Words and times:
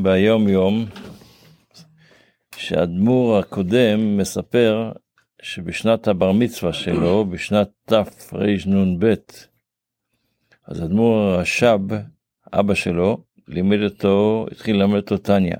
ביום 0.00 0.48
יום 0.48 0.84
שהאדמו"ר 2.56 3.38
הקודם 3.38 4.16
מספר 4.16 4.92
שבשנת 5.42 6.08
הבר 6.08 6.32
מצווה 6.32 6.72
שלו, 6.72 7.24
בשנת 7.24 7.70
תרנ"ב, 7.84 9.14
אז 10.64 10.82
אדמו"ר 10.84 11.18
הרש"ב, 11.18 11.80
אבא 12.52 12.74
שלו, 12.74 13.24
לימד 13.48 13.82
אותו, 13.82 14.46
התחיל 14.52 14.76
ללמד 14.76 14.96
אותו 14.96 15.18
טניה. 15.18 15.56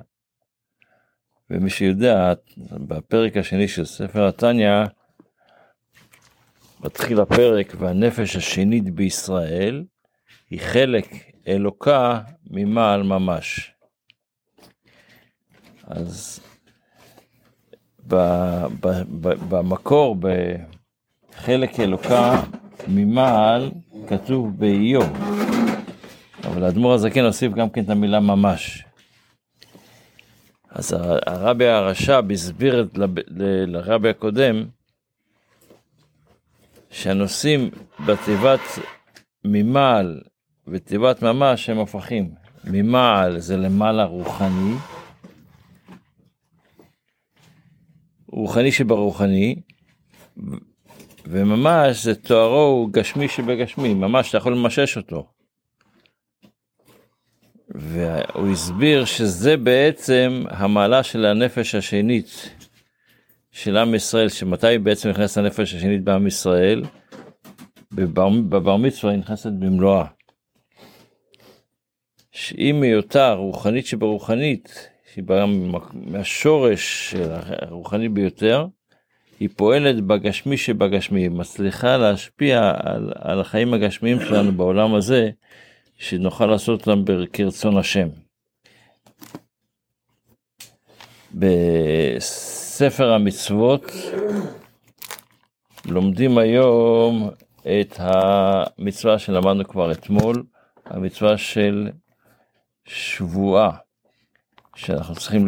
ומי 1.50 1.70
שיודע, 1.70 2.32
בפרק 2.72 3.36
השני 3.36 3.68
של 3.68 3.84
ספר 3.84 4.26
התניא, 4.26 4.84
מתחיל 6.80 7.20
הפרק 7.20 7.74
והנפש 7.78 8.36
השנית 8.36 8.94
בישראל 8.94 9.84
היא 10.50 10.60
חלק 10.60 11.06
אלוקה 11.48 12.20
ממעל 12.50 13.02
ממש. 13.02 13.75
אז 15.86 16.40
ב, 18.06 18.14
ב, 18.80 18.86
ב, 19.20 19.28
במקור, 19.48 20.16
בחלק 20.16 21.80
אלוקה 21.80 22.42
ממעל, 22.88 23.70
כתוב 24.08 24.58
באיוב. 24.58 25.12
אבל 26.44 26.64
האדמו"ר 26.64 26.94
הזקן 26.94 27.24
הוסיף 27.24 27.52
גם 27.52 27.70
כן 27.70 27.84
את 27.84 27.90
המילה 27.90 28.20
ממש. 28.20 28.84
אז 30.70 30.96
הרבי 31.26 31.66
הרש"ב 31.66 32.32
הסביר 32.32 32.88
לרבי 33.66 34.08
הקודם 34.08 34.64
שהנושאים 36.90 37.70
בתיבת 38.06 38.60
ממעל 39.44 40.20
ותיבת 40.68 41.22
ממש 41.22 41.70
הם 41.70 41.80
הפכים. 41.80 42.30
ממעל 42.64 43.38
זה 43.38 43.56
למעלה 43.56 44.04
רוחני, 44.04 44.74
רוחני 48.36 48.72
שברוחני, 48.72 49.56
וממש 51.26 52.04
זה 52.04 52.14
תוארו 52.14 52.62
הוא 52.62 52.88
גשמי 52.92 53.28
שבגשמי, 53.28 53.94
ממש 53.94 54.28
אתה 54.28 54.38
יכול 54.38 54.52
למשש 54.52 54.96
אותו. 54.96 55.26
והוא 57.68 58.52
הסביר 58.52 59.04
שזה 59.04 59.56
בעצם 59.56 60.44
המעלה 60.48 61.02
של 61.02 61.26
הנפש 61.26 61.74
השנית 61.74 62.50
של 63.50 63.76
עם 63.76 63.94
ישראל, 63.94 64.28
שמתי 64.28 64.78
בעצם 64.78 65.08
נכנס 65.08 65.38
הנפש 65.38 65.74
השנית 65.74 66.04
בעם 66.04 66.26
ישראל? 66.26 66.84
בבר, 67.92 68.28
בבר 68.28 68.76
מצווה 68.76 69.12
היא 69.12 69.20
נכנסת 69.20 69.52
במלואה. 69.52 70.04
שהיא 72.32 72.72
מהיותה 72.72 73.32
רוחנית 73.32 73.86
שברוחנית, 73.86 74.88
שהיא 75.16 75.24
באה 75.24 75.44
מהשורש 75.92 77.14
הרוחני 77.14 78.08
ביותר, 78.08 78.66
היא 79.40 79.48
פועלת 79.56 80.04
בגשמי 80.04 80.56
שבגשמי, 80.56 81.20
היא 81.20 81.30
מצליחה 81.30 81.96
להשפיע 81.96 82.72
על, 82.84 83.12
על 83.14 83.40
החיים 83.40 83.74
הגשמיים 83.74 84.20
שלנו 84.20 84.52
בעולם 84.52 84.94
הזה, 84.94 85.30
שנוכל 85.98 86.46
לעשות 86.46 86.88
אותם 86.88 87.04
כרצון 87.32 87.76
השם. 87.76 88.08
בספר 91.34 93.12
המצוות 93.12 93.92
לומדים 95.84 96.38
היום 96.38 97.30
את 97.62 97.96
המצווה 97.98 99.18
שלמדנו 99.18 99.64
כבר 99.64 99.92
אתמול, 99.92 100.44
המצווה 100.84 101.38
של 101.38 101.88
שבועה, 102.84 103.85
שאנחנו 104.76 105.14
צריכים, 105.14 105.46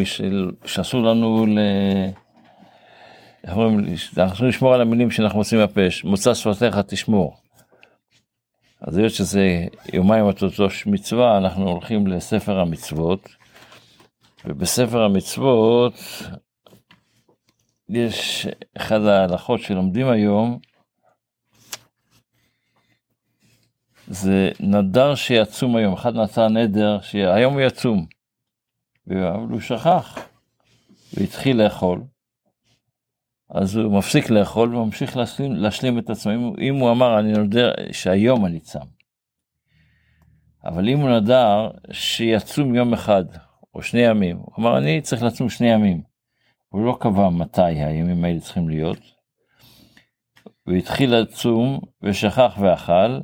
שאסור 0.65 1.03
לנו 1.03 1.47
ל... 1.47 1.59
אנחנו 3.45 3.83
צריכים 4.29 4.49
לשמור 4.49 4.75
על 4.75 4.81
המילים 4.81 5.11
שאנחנו 5.11 5.39
מוצאים 5.39 5.61
מהפה, 5.61 5.81
מוצא 6.05 6.35
שפתיך 6.35 6.79
תשמור. 6.79 7.37
אז 8.81 8.97
היות 8.97 9.13
שזה 9.13 9.67
יומיים 9.93 10.29
התוצאות 10.29 10.73
מצווה, 10.87 11.39
אנחנו 11.39 11.69
הולכים 11.69 12.07
לספר 12.07 12.59
המצוות, 12.59 13.29
ובספר 14.45 15.03
המצוות 15.03 15.95
יש 17.89 18.47
אחד 18.77 19.01
ההלכות 19.05 19.61
שלומדים 19.61 20.09
היום, 20.09 20.59
זה 24.07 24.51
נדר 24.61 25.15
שיצום 25.15 25.77
היום, 25.77 25.95
אחד 25.95 26.15
נעשה 26.15 26.49
נדר 26.49 27.01
שהיום 27.01 27.53
הוא 27.55 27.61
יצום, 27.61 28.07
אבל 29.11 29.51
הוא 29.51 29.61
שכח, 29.61 30.19
והתחיל 31.15 31.63
לאכול, 31.63 32.03
אז 33.51 33.77
הוא 33.77 33.99
מפסיק 33.99 34.31
לאכול 34.31 34.77
וממשיך 34.77 35.17
להשלים, 35.17 35.53
להשלים 35.53 35.99
את 35.99 36.11
עצמו. 36.11 36.33
אם, 36.33 36.53
אם 36.61 36.75
הוא 36.75 36.91
אמר, 36.91 37.19
אני 37.19 37.33
נודר 37.33 37.73
שהיום 37.93 38.47
אני 38.47 38.61
צם. 38.61 38.87
אבל 40.65 40.89
אם 40.89 40.99
הוא 40.99 41.11
נדר 41.11 41.71
שיצום 41.93 42.75
יום 42.75 42.93
אחד 42.93 43.25
או 43.75 43.83
שני 43.83 44.01
ימים, 44.01 44.37
הוא 44.37 44.55
אמר, 44.59 44.79
אני 44.79 45.01
צריך 45.01 45.23
לצום 45.23 45.49
שני 45.49 45.67
ימים. 45.67 46.03
הוא 46.69 46.87
לא 46.87 46.97
קבע 47.01 47.29
מתי 47.29 47.63
הימים 47.63 48.25
האלה 48.25 48.41
צריכים 48.41 48.69
להיות. 48.69 48.99
הוא 50.63 50.75
התחיל 50.75 51.15
לצום 51.15 51.81
ושכח 52.03 52.59
ואכל, 52.61 53.21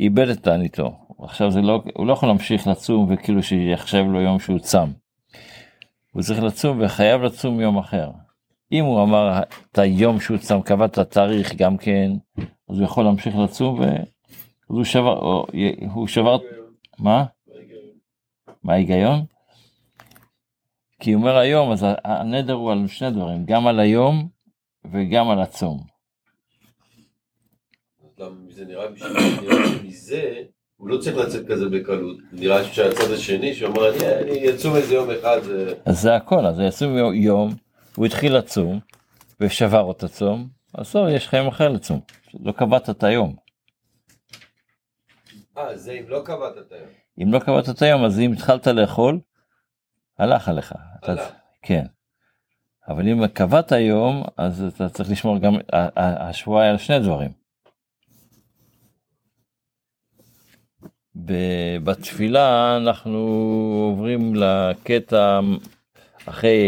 איבד 0.00 0.28
את 0.28 0.42
תעניתו. 0.42 1.06
עכשיו 1.18 1.50
זה 1.50 1.60
לא, 1.60 1.82
הוא 1.94 2.06
לא 2.06 2.12
יכול 2.12 2.28
להמשיך 2.28 2.66
לצום 2.66 3.06
וכאילו 3.10 3.42
שיחשב 3.42 4.04
לו 4.08 4.20
יום 4.20 4.38
שהוא 4.38 4.58
צם. 4.58 4.90
הוא 6.16 6.22
צריך 6.22 6.42
לצום 6.42 6.82
וחייב 6.84 7.22
לצום 7.22 7.60
יום 7.60 7.78
אחר. 7.78 8.10
אם 8.72 8.84
הוא 8.84 9.02
אמר 9.02 9.42
את 9.72 9.78
היום 9.78 10.20
שהוא 10.20 10.38
צם, 10.38 10.62
קבע 10.62 10.84
את 10.84 10.98
התאריך 10.98 11.54
גם 11.54 11.76
כן, 11.76 12.10
אז 12.68 12.78
הוא 12.78 12.84
יכול 12.84 13.04
להמשיך 13.04 13.36
לצום 13.36 13.80
והוא 14.68 14.84
שבר, 14.84 15.18
או, 15.18 15.46
הוא 15.92 16.06
שבר, 16.06 16.38
מה? 16.98 17.24
מה 18.62 18.72
ההיגיון? 18.72 19.24
כי 21.00 21.12
הוא 21.12 21.20
אומר 21.20 21.36
היום, 21.36 21.72
אז 21.72 21.86
הנדר 22.04 22.52
הוא 22.52 22.72
על 22.72 22.86
שני 22.86 23.10
דברים, 23.10 23.44
גם 23.44 23.66
על 23.66 23.80
היום 23.80 24.28
וגם 24.92 25.30
על 25.30 25.40
הצום. 25.40 25.80
זה 28.48 28.64
נראה 28.64 28.86
שמזה 28.96 30.42
הוא 30.76 30.88
לא 30.88 30.98
צריך 30.98 31.16
לצאת 31.16 31.46
כזה 31.48 31.68
בקלות, 31.68 32.16
נראה 32.32 32.64
שהצד 32.64 33.12
השני 33.12 33.54
שאומר 33.54 33.90
אני 34.22 34.50
אצום 34.50 34.76
איזה 34.76 34.94
יום 34.94 35.10
אחד. 35.10 35.40
אז 35.84 36.00
זה 36.00 36.14
הכל, 36.14 36.46
אז 36.46 36.60
יצום 36.60 36.96
יום. 37.14 37.54
הוא 37.96 38.06
התחיל 38.06 38.36
לצום, 38.36 38.80
ושבר 39.40 39.90
את 39.90 40.02
הצום, 40.02 40.48
אז 40.74 40.92
טוב, 40.92 41.08
יש 41.08 41.28
חיים 41.28 41.46
אחר 41.46 41.68
לצום. 41.68 42.00
לא 42.40 42.52
קבעת 42.52 42.90
את 42.90 43.04
היום. 43.04 43.36
אה, 45.58 45.76
זה 45.76 45.92
אם 45.92 46.04
לא 46.08 46.22
קבעת 46.24 46.58
את 46.58 46.72
היום. 46.72 46.88
אם 47.22 47.32
לא 47.32 47.38
קבעת 47.38 47.68
את 47.68 47.82
היום, 47.82 48.04
אז 48.04 48.20
אם 48.20 48.32
התחלת 48.32 48.66
לאכול, 48.66 49.20
הלך 50.18 50.48
עליך. 50.48 50.74
הלך. 51.02 51.20
אתה, 51.20 51.34
כן. 51.62 51.86
אבל 52.88 53.08
אם 53.08 53.26
קבעת 53.26 53.72
היום, 53.72 54.24
אז 54.36 54.64
אתה 54.74 54.88
צריך 54.88 55.10
לשמור 55.10 55.38
גם, 55.38 55.54
השבועה 55.96 56.64
היא 56.64 56.70
על 56.70 56.78
שני 56.78 56.98
דברים. 56.98 57.45
בתפילה 61.84 62.76
אנחנו 62.76 63.18
עוברים 63.90 64.34
לקטע 64.34 65.40
אחרי 66.26 66.60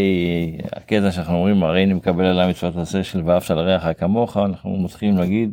הקטע 0.72 1.10
שאנחנו 1.10 1.34
אומרים 1.34 1.62
הרי 1.62 1.84
אני 1.84 1.94
מקבל 1.94 2.24
עליי 2.24 2.50
מצוות 2.50 2.76
עשה 2.76 3.04
של 3.04 3.22
ואהבת 3.24 3.50
לרעך 3.50 3.86
כמוך 3.98 4.36
אנחנו 4.36 4.78
מתחילים 4.78 5.16
להגיד 5.16 5.52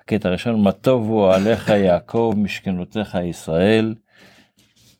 הקטע 0.00 0.28
הראשון 0.28 0.62
מה 0.62 0.72
טובו 0.72 1.32
עליך 1.32 1.68
יעקב 1.68 2.34
משכנותיך 2.36 3.18
ישראל 3.24 3.94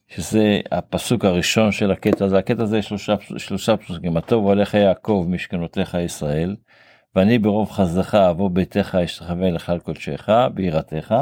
שזה 0.09 0.61
הפסוק 0.73 1.25
הראשון 1.25 1.73
של 1.73 1.91
הקטע 1.91 2.25
הזה. 2.25 2.39
הקטע 2.39 2.63
הזה 2.63 2.83
שלושה 2.83 3.15
שלושה 3.37 3.77
פסוקים 3.77 4.13
מה 4.13 4.21
טובו 4.21 4.51
עליך 4.51 4.75
יעקב 4.75 5.27
משכנותיך 5.29 5.95
ישראל 6.05 6.57
ואני 7.15 7.39
ברוב 7.39 7.71
חסדך 7.71 8.15
אבוא 8.15 8.51
ביתך 8.51 8.99
אשתחווה 9.05 9.51
לך 9.51 9.71
על 9.71 9.79
קודשך 9.79 10.29
ביראתך 10.55 11.15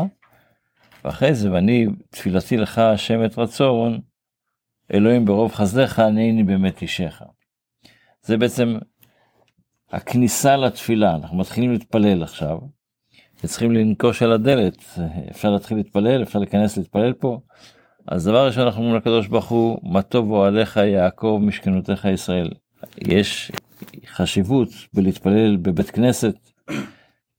ואחרי 1.04 1.34
זה 1.34 1.52
ואני 1.52 1.86
תפילתי 2.10 2.56
לך 2.56 2.78
השם 2.78 3.24
את 3.24 3.38
רצון 3.38 4.00
אלוהים 4.94 5.24
ברוב 5.24 5.52
חסדיך, 5.52 5.98
הנני 5.98 6.42
באמת 6.42 6.82
אישך. 6.82 7.22
זה 8.22 8.36
בעצם 8.36 8.78
הכניסה 9.90 10.56
לתפילה, 10.56 11.14
אנחנו 11.14 11.36
מתחילים 11.38 11.72
להתפלל 11.72 12.22
עכשיו, 12.22 12.58
וצריכים 13.44 13.72
לנקוש 13.72 14.22
על 14.22 14.32
הדלת, 14.32 14.84
אפשר 15.30 15.50
להתחיל 15.50 15.76
להתפלל, 15.76 16.22
אפשר 16.22 16.38
להיכנס 16.38 16.76
להתפלל 16.76 17.12
פה. 17.12 17.40
אז 18.08 18.24
דבר 18.24 18.46
ראשון 18.46 18.64
אנחנו 18.64 18.82
אומרים 18.82 18.96
לקדוש 18.96 19.26
ברוך 19.26 19.48
הוא, 19.48 19.78
מה 19.92 20.02
טוב 20.02 20.30
אוהליך 20.30 20.76
יעקב 20.76 21.40
משכנותיך 21.42 22.04
ישראל. 22.04 22.50
יש 22.98 23.52
חשיבות 24.06 24.68
בלהתפלל 24.94 25.56
בבית 25.56 25.90
כנסת, 25.90 26.34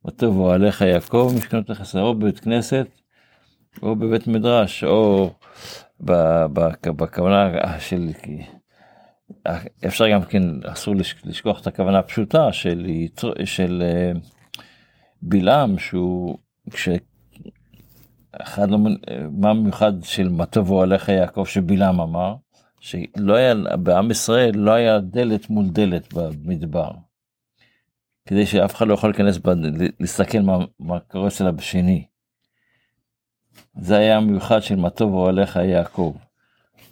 מה 0.06 0.12
טוב 0.16 0.38
אוהליך 0.38 0.82
יעקב 0.82 1.34
משכנותיך 1.38 1.82
ישראל, 1.82 2.04
או 2.04 2.16
בבית 2.16 2.40
כנסת, 2.40 2.88
או 3.82 3.96
בבית 3.96 4.28
מדרש, 4.28 4.84
או 4.84 5.30
בכוונה 6.86 7.52
של, 7.80 8.10
אפשר 9.88 10.10
גם 10.10 10.22
כן, 10.24 10.44
אסור 10.66 10.96
לש- 10.96 11.26
לשכוח 11.26 11.62
את 11.62 11.68
הכוונה 11.68 12.00
הפשוטה 12.00 12.52
של, 12.52 12.88
של 13.46 13.84
אה, 13.86 14.12
בלעם, 15.22 15.78
שהוא, 15.78 16.38
כש... 16.72 16.90
אחד 18.32 18.70
לא, 18.70 18.78
מה 19.32 19.54
מיוחד 19.54 19.94
של 20.04 20.30
מה 20.30 20.46
טובו 20.46 20.82
עליך 20.82 21.10
יעקב 21.10 21.46
שבלעם 21.46 22.02
אמר, 22.02 22.36
שלא 22.80 23.34
היה, 23.36 23.54
בעם 23.84 24.12
ישראל 24.12 24.52
לא 24.56 24.72
היה 24.72 25.00
דלת 25.00 25.50
מול 25.50 25.66
דלת 25.70 26.14
במדבר. 26.14 26.92
כדי 28.26 28.46
שאף 28.46 28.76
אחד 28.76 28.88
לא 28.88 28.94
יכול 28.94 29.10
להיכנס, 29.10 29.40
להסתכל 30.00 30.40
מה, 30.40 30.58
מה 30.80 31.00
קורה 31.00 31.28
אצל 31.28 31.48
השני. 31.58 32.06
זה 33.82 33.98
היה 33.98 34.18
המיוחד 34.18 34.64
של 34.64 34.76
מה 34.76 34.90
טובו 34.90 35.28
עליך 35.28 35.56
יעקב. 35.56 36.14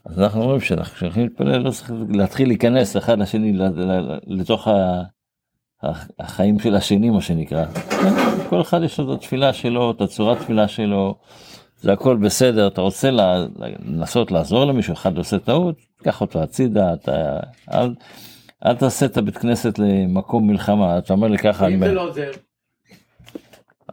אז 0.06 0.20
אנחנו 0.20 0.42
אומרים 0.42 0.62
שאנחנו 0.62 0.96
כשהולכים 0.96 1.24
להתפלל 1.24 1.58
לא 1.58 1.72
צריך 1.72 1.92
להתחיל 2.10 2.48
להיכנס 2.48 2.98
אחד 2.98 3.20
לשני 3.20 3.54
לתוך 4.28 4.68
החיים 6.20 6.60
של 6.60 6.76
השני 6.76 7.10
מה 7.10 7.22
שנקרא. 7.22 7.66
כל 8.50 8.62
אחד 8.62 8.84
יש 8.84 9.00
לו 9.00 9.14
את 9.14 9.20
התפילה 9.20 9.54
שלו, 9.54 9.92
את 9.92 10.02
הצורת 10.02 10.38
תפילה 10.38 10.68
שלו, 10.68 11.16
זה 11.82 11.94
הכל 11.94 12.18
בסדר, 12.18 12.68
אתה 12.68 12.82
רוצה 12.82 13.10
לנסות 13.12 14.32
לעזור 14.32 14.66
למישהו, 14.66 14.94
אחד 14.94 15.18
עושה 15.18 15.40
טעות, 15.40 15.76
קח 16.04 16.22
אותו 16.22 16.44
הצידה, 16.44 16.94
אתה, 16.94 17.40
אל, 17.74 17.94
אל 18.66 18.76
תעשה 18.76 19.06
את 19.06 19.18
הבית 19.18 19.38
כנסת 19.38 19.80
למקום 19.80 20.48
מלחמה, 20.48 20.98
אתה 20.98 21.14
אומר 21.14 21.28
לי 21.28 21.38
ככה, 21.38 21.68
אם 21.68 21.80
זה 21.80 21.92
לא 21.92 22.10
עוזר, 22.10 22.32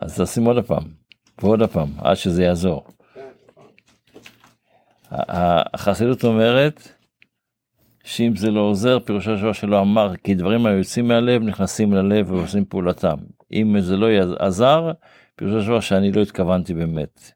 אז 0.01 0.21
תשים 0.21 0.45
עוד 0.45 0.65
פעם, 0.65 0.83
ועוד 1.43 1.63
פעם, 1.63 1.89
עד 1.99 2.15
שזה 2.15 2.43
יעזור. 2.43 2.87
החסידות 5.11 6.25
אומרת 6.25 6.89
שאם 8.05 8.37
זה 8.37 8.51
לא 8.51 8.61
עוזר 8.61 8.99
פירושו 9.01 9.37
של 9.37 9.43
דבר 9.43 9.53
שלא 9.53 9.81
אמר 9.81 10.17
כי 10.17 10.35
דברים 10.35 10.67
היוצאים 10.67 11.09
מהלב 11.09 11.43
נכנסים 11.43 11.93
ללב 11.93 12.31
ועושים 12.31 12.65
פעולתם 12.65 13.17
אם 13.53 13.81
זה 13.81 13.97
לא 13.97 14.07
עזר 14.39 14.93
פירושו 15.37 15.61
של 15.61 15.67
דבר 15.67 15.81
שאני 15.81 16.13
לא 16.13 16.23
התכוונתי 16.23 16.75
באמת. 16.75 17.33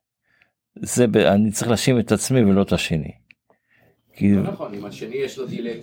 זה 0.76 1.06
אני 1.14 1.50
צריך 1.50 1.68
להאשים 1.68 1.98
את 1.98 2.12
עצמי 2.12 2.44
ולא 2.44 2.62
את 2.62 2.72
השני. 2.72 3.12
לא 4.22 4.42
נכון, 4.42 4.74
אם 4.74 4.84
השני 4.84 5.16
יש 5.16 5.38
לו 5.38 5.46
דיליי. 5.46 5.80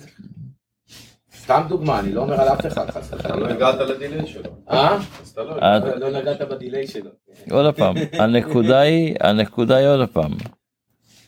סתם 1.43 1.63
דוגמה, 1.69 1.99
אני 1.99 2.11
לא 2.11 2.21
אומר 2.21 2.41
על 2.41 2.47
אף 2.47 2.65
אחד 2.65 2.89
חס 2.89 3.13
לא 3.13 3.19
וחלילה. 3.19 3.49
הגעת 3.49 3.75
לדיליי 3.75 4.27
שלו. 4.27 4.51
אה? 4.69 4.95
אז 4.95 5.29
אתה 5.29 5.43
לא... 5.43 5.55
אה, 5.61 5.79
לא 5.79 6.09
נגעת 6.21 6.41
בדיליי 6.41 6.87
שלו. 6.87 7.11
עוד 7.51 7.75
פעם 7.75 7.95
הנקודה 8.13 8.79
היא 8.79 9.15
הנקודה 9.19 9.75
היא 9.75 9.87
עוד 9.87 10.09
פעם 10.09 10.31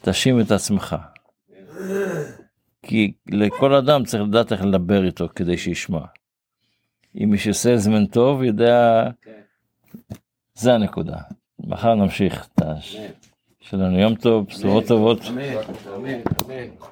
תאשים 0.01 0.41
את 0.41 0.51
עצמך. 0.51 0.95
כי 2.83 3.11
לכל 3.31 3.73
אדם 3.73 4.05
צריך 4.05 4.23
לדעת 4.23 4.51
איך 4.51 4.65
לדבר 4.65 5.05
איתו 5.05 5.27
כדי 5.35 5.57
שישמע. 5.57 6.01
אם 7.15 7.29
מי 7.29 7.37
שעושה 7.37 7.77
זמן 7.77 8.05
טוב 8.05 8.43
יודע 8.43 9.07
זה 10.53 10.73
הנקודה. 10.73 11.17
מחר 11.59 11.95
נמשיך. 11.95 12.47
שלנו 13.61 13.99
יום 13.99 14.15
טוב, 14.15 14.47
בשורות 14.47 14.87
טובות. 14.87 15.19
אמן, 15.27 15.43
אמן, 15.95 16.19
אמן. 16.45 16.89